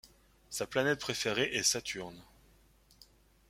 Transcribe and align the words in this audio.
Sa 0.49 0.65
planète 0.65 0.99
préférée 0.99 1.53
est 1.55 1.61
Saturne. 1.61 2.19